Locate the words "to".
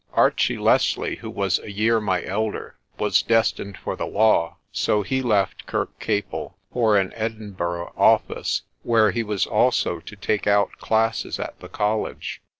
9.99-10.15